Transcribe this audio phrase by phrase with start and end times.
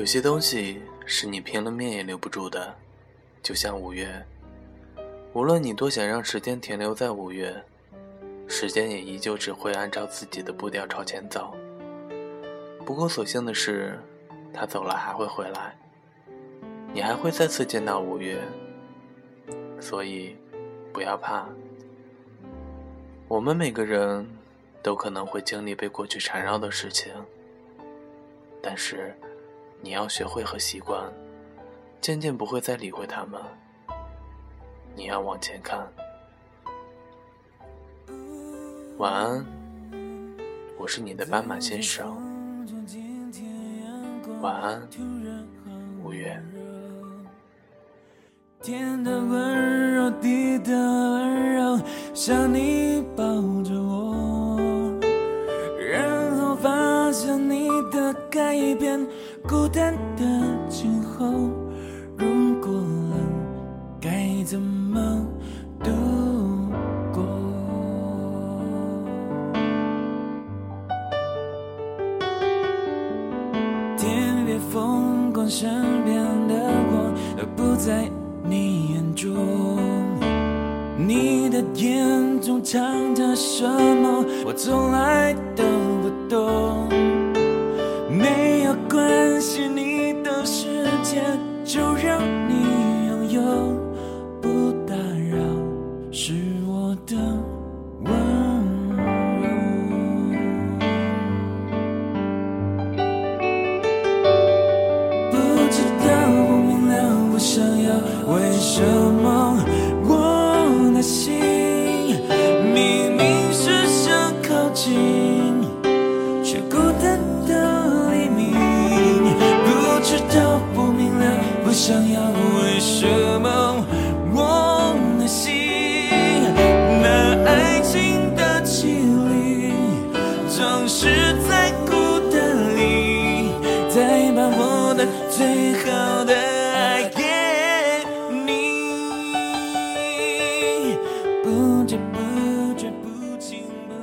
[0.00, 2.74] 有些东西是你拼了命也留不住的，
[3.42, 4.10] 就像五月。
[5.34, 7.54] 无论你多想让时间停留在五月，
[8.48, 11.54] 时间也依旧只会按照自己的步调朝前走。
[12.82, 13.98] 不过所幸的是，
[14.54, 15.76] 他走了还会回来，
[16.94, 18.40] 你还会再次见到五月。
[19.82, 20.34] 所以，
[20.94, 21.46] 不要怕。
[23.28, 24.26] 我们每个人
[24.82, 27.12] 都可能会经历被过去缠绕的事情，
[28.62, 29.14] 但是。
[29.82, 31.10] 你要学会和习惯，
[32.00, 33.40] 渐渐不会再理会他们。
[34.94, 35.86] 你要往前看。
[38.98, 39.46] 晚安，
[40.76, 42.14] 我是你的斑马先生。
[44.42, 44.88] 晚安，
[46.04, 46.38] 五月。
[48.62, 51.80] 天的温柔，地的温柔，
[52.12, 53.24] 像你抱
[53.62, 55.00] 着我，
[55.78, 59.00] 然后发现你的改变。
[59.48, 60.24] 孤单的
[60.68, 61.24] 今后，
[62.16, 63.12] 如果冷，
[64.00, 65.00] 该怎么
[65.82, 65.90] 度
[67.12, 67.24] 过？
[73.96, 75.68] 天边风光，身
[76.04, 76.54] 边的
[76.92, 78.08] 我都不在
[78.44, 79.34] 你眼中，
[80.96, 84.24] 你的眼中藏着什么？
[84.44, 85.64] 我从来都
[86.02, 86.89] 不懂。
[89.40, 89.69] 没有关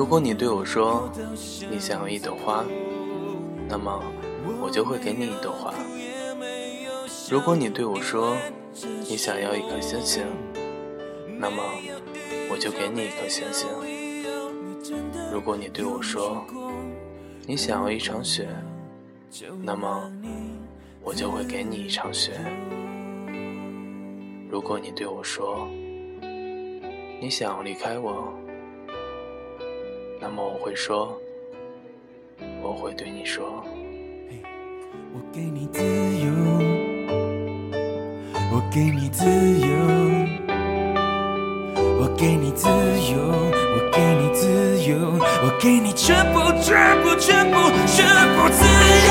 [0.00, 1.12] 如果你对我说
[1.70, 2.64] 你想要一朵花，
[3.68, 4.02] 那么
[4.62, 5.74] 我就会给你一朵花。
[7.30, 8.34] 如果你对我说
[9.06, 10.24] 你想要一颗星星，
[11.38, 11.62] 那么
[12.50, 13.68] 我就给你一颗星星。
[15.30, 16.46] 如果你对我说
[17.46, 18.48] 你想要一场雪，
[19.62, 20.10] 那么
[21.02, 22.40] 我就会给你一场雪。
[24.48, 25.68] 如果你对我说
[27.20, 28.32] 你想要离开我，
[30.20, 31.18] 那么我会说，
[32.62, 33.64] 我会对你说，
[35.14, 36.30] 我给你自由。
[38.52, 39.68] 我给你自由，
[42.00, 44.46] 我给你自由，我给你自
[44.82, 44.96] 由，
[45.42, 47.56] 我给你全部，全部，全部，
[47.86, 48.04] 全
[48.36, 48.64] 部自
[49.06, 49.10] 由。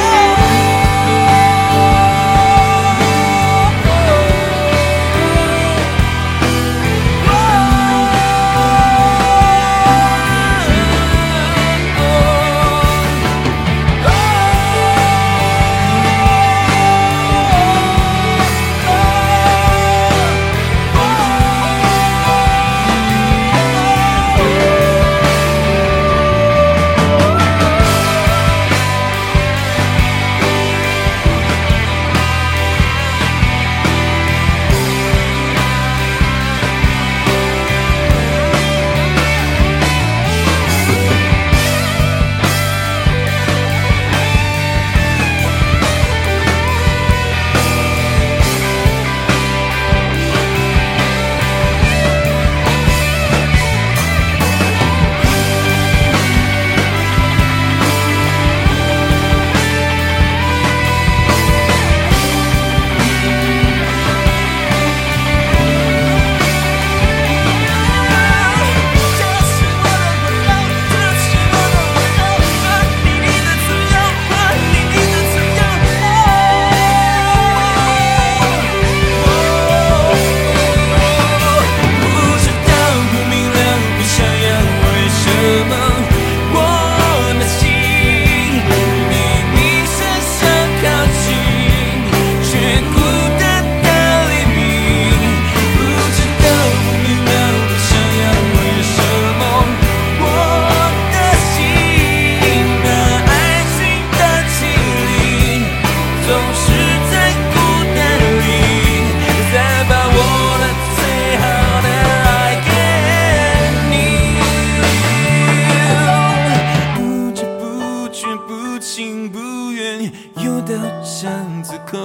[121.22, 121.98] 巷子口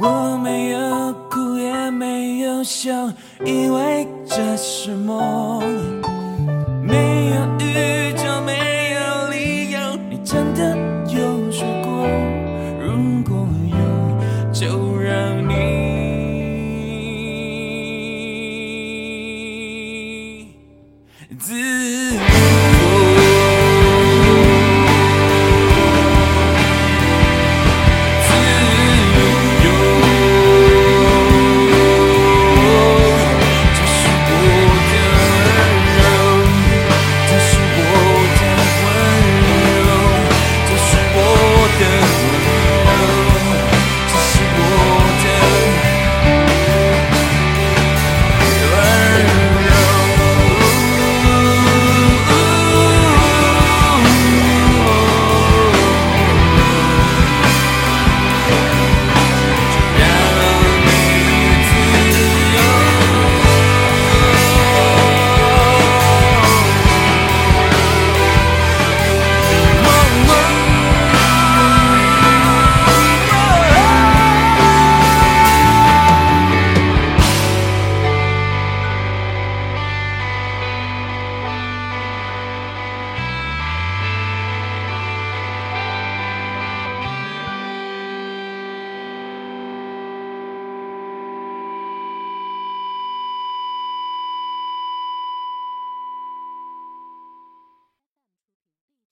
[0.00, 2.90] 我没有哭也没有笑